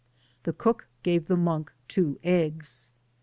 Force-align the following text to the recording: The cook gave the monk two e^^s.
The 0.41 0.53
cook 0.53 0.87
gave 1.03 1.27
the 1.27 1.37
monk 1.37 1.71
two 1.87 2.19
e^^s. 2.25 2.89